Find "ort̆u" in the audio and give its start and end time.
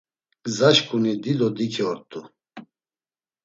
1.91-2.19